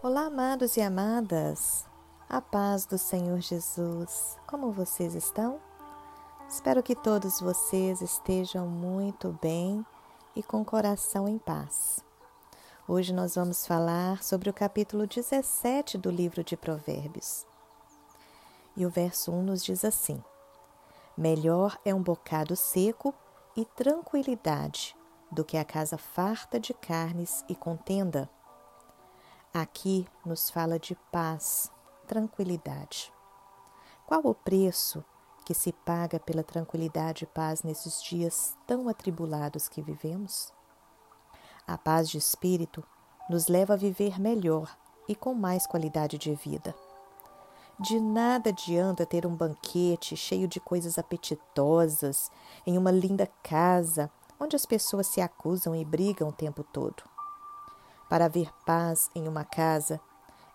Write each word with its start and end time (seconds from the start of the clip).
Olá, 0.00 0.26
amados 0.26 0.76
e 0.76 0.80
amadas. 0.80 1.84
A 2.28 2.40
paz 2.40 2.86
do 2.86 2.96
Senhor 2.96 3.40
Jesus. 3.40 4.38
Como 4.46 4.70
vocês 4.70 5.16
estão? 5.16 5.60
Espero 6.48 6.84
que 6.84 6.94
todos 6.94 7.40
vocês 7.40 8.00
estejam 8.00 8.68
muito 8.68 9.36
bem 9.42 9.84
e 10.36 10.42
com 10.42 10.60
o 10.60 10.64
coração 10.64 11.26
em 11.26 11.36
paz. 11.36 11.98
Hoje 12.86 13.12
nós 13.12 13.34
vamos 13.34 13.66
falar 13.66 14.22
sobre 14.22 14.48
o 14.48 14.54
capítulo 14.54 15.04
17 15.04 15.98
do 15.98 16.12
livro 16.12 16.44
de 16.44 16.56
Provérbios. 16.56 17.44
E 18.76 18.86
o 18.86 18.90
verso 18.90 19.32
1 19.32 19.42
nos 19.42 19.64
diz 19.64 19.84
assim: 19.84 20.22
Melhor 21.16 21.76
é 21.84 21.92
um 21.92 22.00
bocado 22.00 22.54
seco 22.54 23.12
e 23.56 23.64
tranquilidade 23.64 24.94
do 25.28 25.44
que 25.44 25.56
a 25.56 25.64
casa 25.64 25.98
farta 25.98 26.60
de 26.60 26.72
carnes 26.72 27.44
e 27.48 27.56
contenda 27.56 28.30
Aqui 29.60 30.06
nos 30.24 30.50
fala 30.50 30.78
de 30.78 30.94
paz, 31.10 31.68
tranquilidade. 32.06 33.12
Qual 34.06 34.20
o 34.24 34.32
preço 34.32 35.04
que 35.44 35.52
se 35.52 35.72
paga 35.72 36.20
pela 36.20 36.44
tranquilidade 36.44 37.24
e 37.24 37.26
paz 37.26 37.64
nesses 37.64 38.00
dias 38.00 38.56
tão 38.68 38.88
atribulados 38.88 39.66
que 39.68 39.82
vivemos? 39.82 40.52
A 41.66 41.76
paz 41.76 42.08
de 42.08 42.18
espírito 42.18 42.84
nos 43.28 43.48
leva 43.48 43.74
a 43.74 43.76
viver 43.76 44.20
melhor 44.20 44.78
e 45.08 45.16
com 45.16 45.34
mais 45.34 45.66
qualidade 45.66 46.18
de 46.18 46.36
vida. 46.36 46.72
De 47.80 47.98
nada 47.98 48.50
adianta 48.50 49.04
ter 49.04 49.26
um 49.26 49.34
banquete 49.34 50.16
cheio 50.16 50.46
de 50.46 50.60
coisas 50.60 51.00
apetitosas 51.00 52.30
em 52.64 52.78
uma 52.78 52.92
linda 52.92 53.28
casa 53.42 54.08
onde 54.38 54.54
as 54.54 54.64
pessoas 54.64 55.08
se 55.08 55.20
acusam 55.20 55.74
e 55.74 55.84
brigam 55.84 56.28
o 56.28 56.32
tempo 56.32 56.62
todo. 56.62 57.17
Para 58.08 58.24
haver 58.24 58.50
paz 58.64 59.10
em 59.14 59.28
uma 59.28 59.44
casa, 59.44 60.00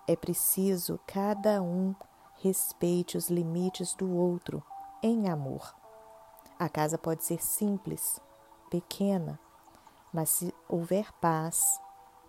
é 0.08 0.16
preciso 0.16 1.00
cada 1.06 1.62
um 1.62 1.96
respeite 2.42 3.18
os 3.18 3.30
limites 3.30 3.94
do 3.94 4.12
outro 4.12 4.64
em 5.02 5.30
amor. 5.30 5.74
A 6.60 6.68
casa 6.68 6.98
pode 6.98 7.24
ser 7.24 7.42
simples, 7.44 8.20
pequena, 8.70 9.40
mas 10.12 10.30
se 10.30 10.54
houver 10.68 11.12
paz 11.14 11.80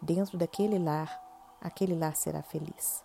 dentro 0.00 0.36
daquele 0.36 0.78
lar, 0.78 1.20
aquele 1.60 1.94
lar 1.94 2.16
será 2.16 2.42
feliz. 2.42 3.02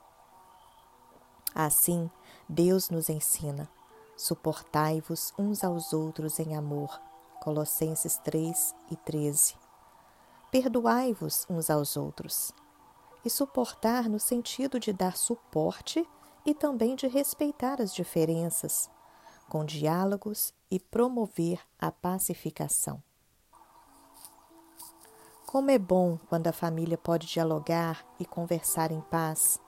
Assim, 1.56 2.10
Deus 2.48 2.90
nos 2.90 3.10
ensina: 3.10 3.70
suportai-vos 4.18 5.34
uns 5.38 5.64
aos 5.64 5.94
outros 5.94 6.40
em 6.40 6.56
amor. 6.56 7.00
Colossenses 7.42 8.18
3 8.18 8.76
e 8.92 8.96
13. 8.98 9.69
Perdoai-vos 10.52 11.46
uns 11.50 11.70
aos 11.70 11.96
outros. 11.96 12.52
E 13.24 13.30
suportar 13.30 14.10
no 14.10 14.20
sentido 14.20 14.80
de 14.80 14.92
dar 14.92 15.16
suporte 15.16 16.08
e 16.46 16.54
também 16.56 16.96
de 16.96 17.08
respeitar 17.08 17.82
as 17.82 17.94
diferenças, 17.94 18.90
com 19.48 19.64
diálogos 19.64 20.54
e 20.72 20.80
promover 20.80 21.60
a 21.78 21.92
pacificação. 21.92 23.04
Como 25.46 25.70
é 25.70 25.78
bom 25.78 26.18
quando 26.30 26.48
a 26.48 26.54
família 26.54 26.98
pode 26.98 27.28
dialogar 27.28 28.06
e 28.20 28.26
conversar 28.26 28.92
em 28.92 29.02
paz, 29.02 29.60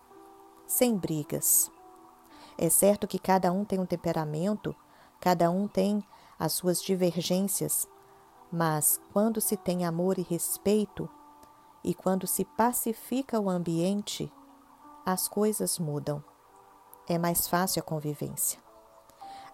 sem 0.67 0.95
brigas. 0.95 1.69
É 2.57 2.69
certo 2.69 3.07
que 3.07 3.19
cada 3.19 3.51
um 3.51 3.65
tem 3.65 3.79
um 3.79 3.85
temperamento, 3.85 4.75
cada 5.19 5.49
um 5.49 5.67
tem 5.67 6.03
as 6.39 6.53
suas 6.53 6.81
divergências, 6.81 7.87
mas 8.51 8.99
quando 9.13 9.39
se 9.39 9.55
tem 9.55 9.85
amor 9.85 10.19
e 10.19 10.21
respeito, 10.21 11.09
e 11.83 11.93
quando 11.93 12.27
se 12.27 12.45
pacifica 12.45 13.39
o 13.39 13.49
ambiente, 13.49 14.31
as 15.05 15.27
coisas 15.27 15.79
mudam. 15.79 16.23
É 17.07 17.17
mais 17.17 17.47
fácil 17.47 17.81
a 17.81 17.83
convivência. 17.83 18.59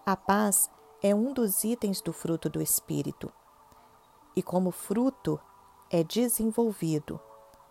A 0.04 0.16
paz 0.16 0.70
é 1.02 1.14
um 1.14 1.32
dos 1.32 1.64
itens 1.64 2.00
do 2.00 2.12
fruto 2.12 2.48
do 2.48 2.60
Espírito. 2.60 3.32
E 4.36 4.42
como 4.42 4.70
fruto, 4.70 5.40
é 5.90 6.04
desenvolvido 6.04 7.18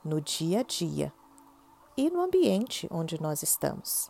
no 0.03 0.19
dia 0.19 0.61
a 0.61 0.63
dia 0.63 1.13
e 1.95 2.09
no 2.09 2.21
ambiente 2.21 2.87
onde 2.89 3.21
nós 3.21 3.43
estamos. 3.43 4.09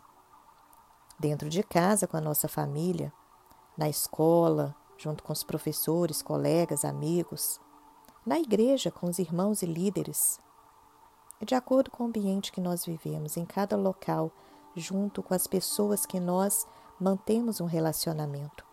Dentro 1.18 1.48
de 1.48 1.62
casa, 1.62 2.06
com 2.06 2.16
a 2.16 2.20
nossa 2.20 2.48
família, 2.48 3.12
na 3.76 3.88
escola, 3.88 4.74
junto 4.98 5.22
com 5.22 5.32
os 5.32 5.44
professores, 5.44 6.20
colegas, 6.20 6.84
amigos, 6.84 7.60
na 8.26 8.38
igreja 8.38 8.90
com 8.90 9.06
os 9.08 9.18
irmãos 9.18 9.62
e 9.62 9.66
líderes. 9.66 10.40
De 11.40 11.54
acordo 11.54 11.90
com 11.90 12.02
o 12.02 12.06
ambiente 12.08 12.50
que 12.50 12.60
nós 12.60 12.84
vivemos, 12.84 13.36
em 13.36 13.46
cada 13.46 13.76
local, 13.76 14.30
junto 14.74 15.22
com 15.22 15.32
as 15.32 15.46
pessoas 15.46 16.04
que 16.04 16.18
nós 16.18 16.66
mantemos 17.00 17.60
um 17.60 17.64
relacionamento. 17.64 18.66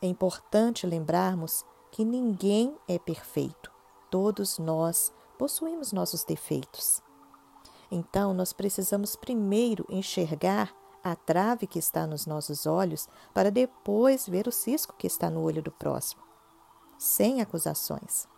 É 0.00 0.06
importante 0.06 0.86
lembrarmos 0.86 1.64
que 1.90 2.04
ninguém 2.04 2.76
é 2.86 2.98
perfeito, 2.98 3.72
todos 4.10 4.58
nós 4.58 5.12
possuímos 5.38 5.92
nossos 5.92 6.24
defeitos. 6.24 7.02
Então, 7.90 8.34
nós 8.34 8.52
precisamos 8.52 9.16
primeiro 9.16 9.86
enxergar 9.88 10.74
a 11.02 11.16
trave 11.16 11.66
que 11.66 11.78
está 11.78 12.06
nos 12.06 12.26
nossos 12.26 12.66
olhos 12.66 13.08
para 13.34 13.50
depois 13.50 14.26
ver 14.26 14.46
o 14.46 14.52
cisco 14.52 14.94
que 14.96 15.06
está 15.06 15.28
no 15.28 15.42
olho 15.42 15.62
do 15.62 15.70
próximo, 15.70 16.22
sem 16.98 17.40
acusações. 17.40 18.28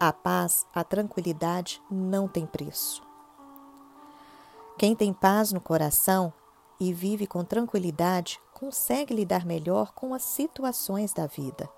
A 0.00 0.12
paz, 0.12 0.66
a 0.74 0.84
tranquilidade 0.84 1.82
não 1.90 2.28
tem 2.28 2.46
preço. 2.46 3.02
Quem 4.78 4.94
tem 4.94 5.12
paz 5.12 5.52
no 5.52 5.60
coração 5.60 6.32
e 6.78 6.92
vive 6.92 7.26
com 7.26 7.44
tranquilidade 7.44 8.40
consegue 8.54 9.12
lidar 9.12 9.44
melhor 9.44 9.92
com 9.92 10.14
as 10.14 10.22
situações 10.22 11.12
da 11.12 11.26
vida. 11.26 11.68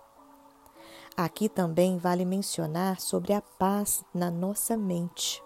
Aqui 1.17 1.49
também 1.49 1.99
vale 1.99 2.25
mencionar 2.25 3.01
sobre 3.01 3.33
a 3.33 3.41
paz 3.41 4.05
na 4.15 4.31
nossa 4.31 4.77
mente. 4.77 5.43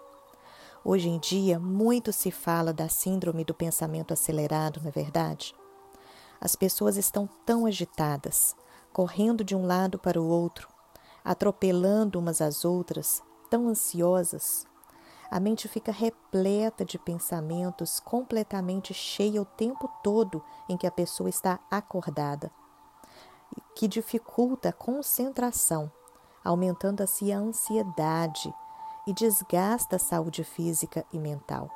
Hoje 0.87 1.09
em 1.09 1.17
dia, 1.17 1.57
muito 1.57 2.13
se 2.13 2.29
fala 2.29 2.71
da 2.71 2.87
síndrome 2.87 3.43
do 3.43 3.55
pensamento 3.55 4.13
acelerado, 4.13 4.79
não 4.83 4.89
é 4.89 4.91
verdade? 4.91 5.55
As 6.39 6.55
pessoas 6.55 6.95
estão 6.95 7.27
tão 7.43 7.65
agitadas, 7.65 8.55
correndo 8.93 9.43
de 9.43 9.55
um 9.55 9.65
lado 9.65 9.97
para 9.97 10.21
o 10.21 10.27
outro, 10.27 10.67
atropelando 11.23 12.19
umas 12.19 12.39
às 12.39 12.63
outras, 12.63 13.23
tão 13.49 13.67
ansiosas. 13.67 14.67
A 15.31 15.39
mente 15.39 15.67
fica 15.67 15.91
repleta 15.91 16.85
de 16.85 16.99
pensamentos, 16.99 17.99
completamente 17.99 18.93
cheia 18.93 19.41
o 19.41 19.45
tempo 19.45 19.89
todo 20.03 20.43
em 20.69 20.77
que 20.77 20.85
a 20.85 20.91
pessoa 20.91 21.29
está 21.29 21.59
acordada, 21.71 22.51
que 23.75 23.87
dificulta 23.87 24.69
a 24.69 24.73
concentração, 24.73 25.91
aumentando 26.43 27.01
assim 27.01 27.33
a 27.33 27.39
ansiedade 27.39 28.53
e 29.07 29.13
desgasta 29.13 29.95
a 29.97 29.99
saúde 29.99 30.43
física 30.43 31.05
e 31.11 31.19
mental. 31.19 31.69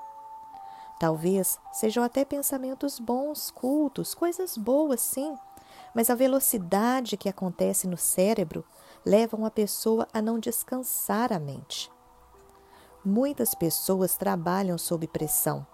Talvez 1.00 1.58
sejam 1.72 2.04
até 2.04 2.26
pensamentos 2.26 3.00
bons, 3.00 3.50
cultos, 3.52 4.14
coisas 4.14 4.58
boas, 4.58 5.00
sim, 5.00 5.36
mas 5.94 6.10
a 6.10 6.16
velocidade 6.16 7.16
que 7.16 7.30
acontece 7.30 7.88
no 7.88 7.98
cérebro 7.98 8.66
leva 9.06 9.38
uma 9.38 9.50
pessoa 9.50 10.08
a 10.14 10.22
não 10.22 10.38
descansar 10.38 11.32
a 11.32 11.40
mente. 11.40 11.90
Muitas 13.04 13.56
pessoas 13.56 14.18
trabalham 14.18 14.78
sob 14.78 15.08
pressão, 15.08 15.66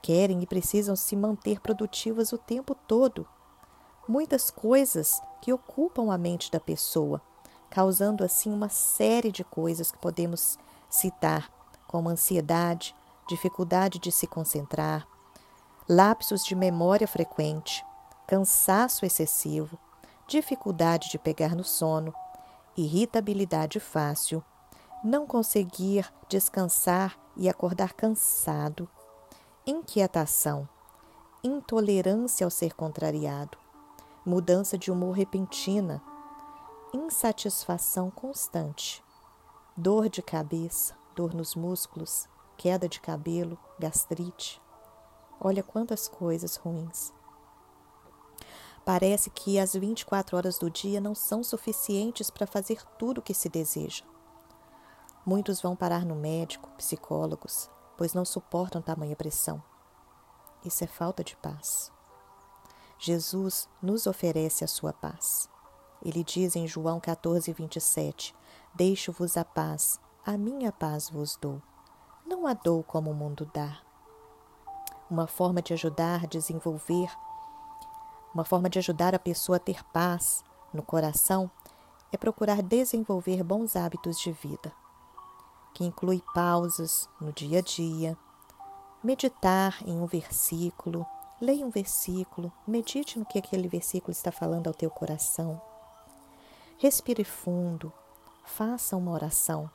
querem 0.00 0.42
e 0.42 0.46
precisam 0.46 0.94
se 0.94 1.16
manter 1.16 1.60
produtivas 1.60 2.32
o 2.32 2.38
tempo 2.38 2.74
todo. 2.74 3.26
Muitas 4.06 4.50
coisas 4.50 5.20
que 5.42 5.52
ocupam 5.52 6.12
a 6.12 6.18
mente 6.18 6.50
da 6.50 6.60
pessoa, 6.60 7.20
causando 7.70 8.22
assim 8.22 8.52
uma 8.52 8.68
série 8.68 9.32
de 9.32 9.42
coisas 9.42 9.90
que 9.90 9.98
podemos 9.98 10.58
citar, 10.94 11.50
como 11.86 12.08
ansiedade, 12.08 12.94
dificuldade 13.28 13.98
de 13.98 14.12
se 14.12 14.26
concentrar, 14.26 15.06
lapsos 15.88 16.44
de 16.44 16.54
memória 16.54 17.06
frequente, 17.06 17.84
cansaço 18.26 19.04
excessivo, 19.04 19.78
dificuldade 20.26 21.10
de 21.10 21.18
pegar 21.18 21.54
no 21.54 21.64
sono, 21.64 22.14
irritabilidade 22.76 23.80
fácil, 23.80 24.42
não 25.02 25.26
conseguir 25.26 26.10
descansar 26.28 27.18
e 27.36 27.48
acordar 27.48 27.92
cansado, 27.92 28.88
inquietação, 29.66 30.68
intolerância 31.42 32.46
ao 32.46 32.50
ser 32.50 32.72
contrariado, 32.72 33.58
mudança 34.24 34.78
de 34.78 34.90
humor 34.90 35.12
repentina, 35.12 36.02
insatisfação 36.94 38.10
constante, 38.10 39.03
dor 39.76 40.08
de 40.08 40.22
cabeça, 40.22 40.96
dor 41.16 41.34
nos 41.34 41.56
músculos, 41.56 42.28
queda 42.56 42.88
de 42.88 43.00
cabelo, 43.00 43.58
gastrite. 43.76 44.62
Olha 45.40 45.64
quantas 45.64 46.06
coisas 46.06 46.54
ruins. 46.56 47.12
Parece 48.84 49.30
que 49.30 49.58
as 49.58 49.72
24 49.72 50.36
horas 50.36 50.58
do 50.58 50.70
dia 50.70 51.00
não 51.00 51.14
são 51.14 51.42
suficientes 51.42 52.30
para 52.30 52.46
fazer 52.46 52.84
tudo 52.98 53.18
o 53.18 53.22
que 53.22 53.34
se 53.34 53.48
deseja. 53.48 54.04
Muitos 55.26 55.60
vão 55.60 55.74
parar 55.74 56.04
no 56.04 56.14
médico, 56.14 56.70
psicólogos, 56.76 57.68
pois 57.96 58.14
não 58.14 58.24
suportam 58.24 58.80
tamanha 58.80 59.16
pressão. 59.16 59.60
Isso 60.64 60.84
é 60.84 60.86
falta 60.86 61.24
de 61.24 61.34
paz. 61.36 61.90
Jesus 62.98 63.68
nos 63.82 64.06
oferece 64.06 64.62
a 64.62 64.68
sua 64.68 64.92
paz. 64.92 65.48
Ele 66.04 66.22
diz 66.22 66.54
em 66.54 66.66
João 66.66 67.00
14, 67.00 67.52
27: 67.52 68.34
Deixo-vos 68.74 69.36
a 69.36 69.44
paz, 69.44 69.98
a 70.24 70.36
minha 70.36 70.70
paz 70.70 71.08
vos 71.08 71.36
dou. 71.36 71.62
Não 72.26 72.46
a 72.46 72.52
dou 72.52 72.82
como 72.82 73.10
o 73.10 73.14
mundo 73.14 73.50
dá. 73.54 73.78
Uma 75.10 75.26
forma 75.26 75.62
de 75.62 75.72
ajudar 75.72 76.24
a 76.24 76.26
desenvolver, 76.26 77.10
uma 78.34 78.44
forma 78.44 78.68
de 78.68 78.78
ajudar 78.78 79.14
a 79.14 79.18
pessoa 79.18 79.56
a 79.56 79.60
ter 79.60 79.84
paz 79.92 80.44
no 80.72 80.82
coração 80.82 81.50
é 82.12 82.16
procurar 82.16 82.62
desenvolver 82.62 83.42
bons 83.42 83.76
hábitos 83.76 84.18
de 84.18 84.32
vida, 84.32 84.72
que 85.72 85.84
inclui 85.84 86.22
pausas 86.34 87.08
no 87.20 87.32
dia 87.32 87.60
a 87.60 87.62
dia, 87.62 88.16
meditar 89.02 89.76
em 89.86 90.00
um 90.00 90.06
versículo, 90.06 91.06
leia 91.40 91.64
um 91.64 91.70
versículo, 91.70 92.52
medite 92.66 93.18
no 93.18 93.24
que 93.24 93.38
aquele 93.38 93.68
versículo 93.68 94.12
está 94.12 94.32
falando 94.32 94.68
ao 94.68 94.74
teu 94.74 94.90
coração. 94.90 95.60
Respire 96.76 97.24
fundo, 97.24 97.92
faça 98.44 98.96
uma 98.96 99.12
oração, 99.12 99.70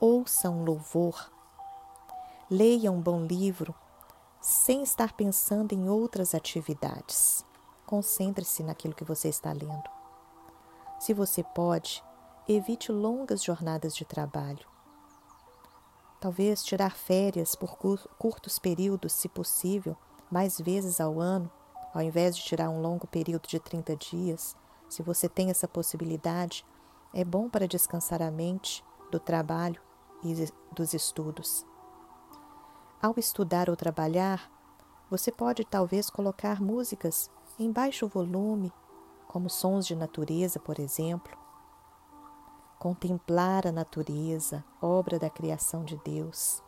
ouça 0.00 0.48
um 0.48 0.64
louvor, 0.64 1.30
leia 2.50 2.90
um 2.90 3.00
bom 3.00 3.24
livro 3.24 3.74
sem 4.40 4.82
estar 4.82 5.12
pensando 5.12 5.72
em 5.72 5.88
outras 5.88 6.34
atividades. 6.34 7.44
Concentre-se 7.86 8.62
naquilo 8.62 8.94
que 8.94 9.04
você 9.04 9.28
está 9.28 9.52
lendo. 9.52 9.88
Se 10.98 11.12
você 11.12 11.42
pode, 11.42 12.02
evite 12.48 12.90
longas 12.90 13.42
jornadas 13.42 13.94
de 13.94 14.06
trabalho. 14.06 14.66
Talvez 16.18 16.64
tirar 16.64 16.96
férias 16.96 17.54
por 17.54 17.76
curtos 18.18 18.58
períodos, 18.58 19.12
se 19.12 19.28
possível, 19.28 19.94
mais 20.30 20.58
vezes 20.58 20.98
ao 20.98 21.20
ano, 21.20 21.50
ao 21.92 22.00
invés 22.00 22.36
de 22.36 22.42
tirar 22.42 22.70
um 22.70 22.80
longo 22.80 23.06
período 23.06 23.46
de 23.46 23.60
30 23.60 23.94
dias. 23.96 24.56
Se 24.88 25.02
você 25.02 25.28
tem 25.28 25.50
essa 25.50 25.66
possibilidade, 25.66 26.64
é 27.12 27.24
bom 27.24 27.48
para 27.48 27.68
descansar 27.68 28.22
a 28.22 28.30
mente 28.30 28.84
do 29.10 29.20
trabalho 29.20 29.80
e 30.22 30.34
dos 30.72 30.94
estudos. 30.94 31.66
Ao 33.00 33.14
estudar 33.16 33.68
ou 33.68 33.76
trabalhar, 33.76 34.50
você 35.10 35.30
pode 35.30 35.64
talvez 35.64 36.08
colocar 36.08 36.60
músicas 36.60 37.30
em 37.58 37.70
baixo 37.70 38.08
volume, 38.08 38.72
como 39.28 39.50
sons 39.50 39.86
de 39.86 39.94
natureza, 39.94 40.58
por 40.58 40.80
exemplo, 40.80 41.36
contemplar 42.78 43.66
a 43.66 43.72
natureza, 43.72 44.64
obra 44.80 45.18
da 45.18 45.30
criação 45.30 45.84
de 45.84 45.96
Deus. 46.04 46.62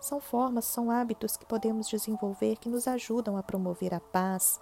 São 0.00 0.20
formas, 0.20 0.64
são 0.64 0.90
hábitos 0.90 1.36
que 1.36 1.44
podemos 1.44 1.88
desenvolver 1.88 2.56
que 2.56 2.68
nos 2.68 2.88
ajudam 2.88 3.36
a 3.36 3.42
promover 3.42 3.92
a 3.92 4.00
paz, 4.00 4.60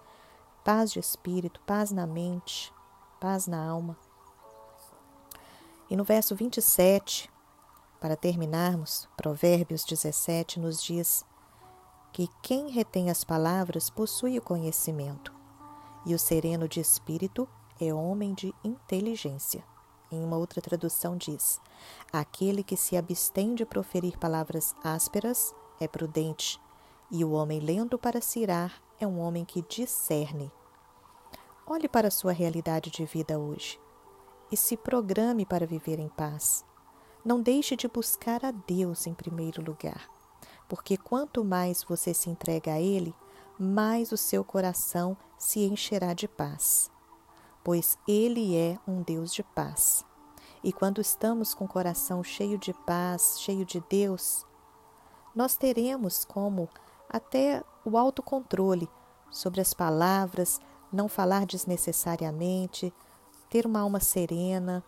paz 0.69 0.93
de 0.93 1.01
espírito, 1.01 1.63
paz 1.63 1.91
na 1.93 2.07
mente, 2.07 2.71
paz 3.19 3.47
na 3.47 3.67
alma. 3.67 3.97
E 5.89 5.97
no 5.97 6.05
verso 6.05 6.37
27, 6.37 7.31
para 7.99 8.15
terminarmos, 8.15 9.09
Provérbios 9.17 9.83
17 9.83 10.61
nos 10.61 10.83
diz 10.83 11.25
que 12.13 12.29
quem 12.43 12.69
retém 12.69 13.09
as 13.09 13.25
palavras 13.25 13.89
possui 13.89 14.37
o 14.37 14.43
conhecimento, 14.43 15.33
e 16.05 16.15
o 16.15 16.19
sereno 16.19 16.69
de 16.69 16.81
espírito 16.81 17.49
é 17.81 17.95
homem 17.95 18.35
de 18.35 18.55
inteligência. 18.63 19.65
Em 20.13 20.23
uma 20.23 20.37
outra 20.37 20.61
tradução 20.61 21.17
diz: 21.17 21.63
Aquele 22.13 22.63
que 22.63 22.77
se 22.77 22.95
abstém 22.95 23.55
de 23.55 23.65
proferir 23.65 24.19
palavras 24.19 24.77
ásperas 24.85 25.55
é 25.81 25.89
prudente, 25.89 26.61
e 27.11 27.25
o 27.25 27.31
homem 27.31 27.59
lento 27.59 27.97
para 27.97 28.21
se 28.21 28.41
irar 28.41 28.83
é 29.01 29.07
um 29.07 29.19
homem 29.19 29.47
que 29.47 29.63
discerne. 29.63 30.53
Olhe 31.69 31.89
para 31.89 32.09
a 32.09 32.11
sua 32.11 32.33
realidade 32.33 32.91
de 32.91 33.05
vida 33.05 33.39
hoje 33.39 33.81
e 34.51 34.57
se 34.57 34.77
programe 34.77 35.45
para 35.45 35.67
viver 35.67 35.99
em 35.99 36.09
paz. 36.09 36.65
Não 37.25 37.43
deixe 37.43 37.77
de 37.77 37.87
buscar 37.87 38.45
a 38.45 38.51
Deus 38.51 39.07
em 39.07 39.13
primeiro 39.13 39.63
lugar, 39.63 40.09
porque 40.69 40.97
quanto 40.97 41.45
mais 41.45 41.85
você 41.85 42.15
se 42.15 42.31
entrega 42.31 42.73
a 42.73 42.81
Ele, 42.81 43.15
mais 43.59 44.13
o 44.13 44.17
seu 44.17 44.43
coração 44.43 45.17
se 45.37 45.61
encherá 45.61 46.15
de 46.15 46.27
paz 46.27 46.91
pois 47.69 47.99
Ele 48.09 48.57
é 48.57 48.79
um 48.87 49.03
Deus 49.03 49.31
de 49.31 49.43
paz. 49.43 50.03
E 50.65 50.73
quando 50.73 51.03
estamos 51.03 51.53
com 51.53 51.67
o 51.67 51.69
coração 51.69 52.25
cheio 52.25 52.57
de 52.57 52.73
paz, 52.73 53.39
cheio 53.41 53.63
de 53.63 53.79
Deus, 53.91 54.47
nós 55.35 55.55
teremos 55.55 56.25
como 56.25 56.67
até 57.11 57.63
o 57.85 57.99
autocontrole 57.99 58.89
sobre 59.31 59.61
as 59.61 59.75
palavras, 59.75 60.59
não 60.93 61.09
falar 61.09 61.47
desnecessariamente, 61.47 62.93
ter 63.49 63.67
uma 63.67 63.81
alma 63.81 64.01
serena, 64.01 64.83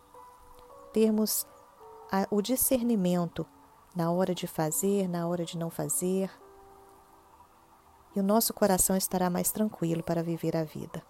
termos 0.93 1.45
a, 2.11 2.27
o 2.29 2.41
discernimento 2.41 3.45
na 3.95 4.11
hora 4.11 4.33
de 4.33 4.47
fazer, 4.47 5.07
na 5.07 5.27
hora 5.27 5.45
de 5.45 5.57
não 5.57 5.69
fazer. 5.69 6.31
E 8.15 8.19
o 8.19 8.23
nosso 8.23 8.53
coração 8.53 8.95
estará 8.95 9.29
mais 9.29 9.51
tranquilo 9.51 10.03
para 10.03 10.23
viver 10.23 10.55
a 10.55 10.63
vida. 10.63 11.01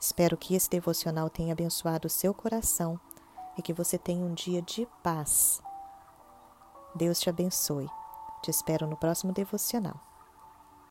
Espero 0.00 0.36
que 0.36 0.54
esse 0.54 0.68
devocional 0.68 1.30
tenha 1.30 1.52
abençoado 1.52 2.06
o 2.06 2.10
seu 2.10 2.34
coração 2.34 2.98
e 3.56 3.62
que 3.62 3.72
você 3.72 3.98
tenha 3.98 4.24
um 4.24 4.34
dia 4.34 4.62
de 4.62 4.86
paz. 5.02 5.60
Deus 6.94 7.20
te 7.20 7.30
abençoe. 7.30 7.88
Te 8.42 8.50
espero 8.50 8.86
no 8.86 8.96
próximo 8.96 9.32
devocional. 9.32 10.11